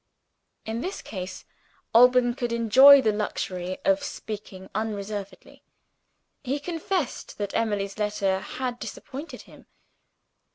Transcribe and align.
In 0.65 0.81
this 0.81 0.99
case, 1.03 1.45
Alban 1.93 2.33
could 2.33 2.51
enjoy 2.51 3.03
the 3.03 3.11
luxury 3.11 3.77
of 3.85 4.01
speaking 4.03 4.67
unreservedly. 4.73 5.61
He 6.43 6.59
confessed 6.59 7.37
that 7.37 7.53
Emily's 7.53 7.99
letter 7.99 8.39
had 8.39 8.79
disappointed 8.79 9.43
him. 9.43 9.67